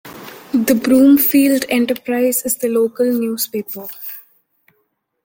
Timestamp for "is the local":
2.41-3.05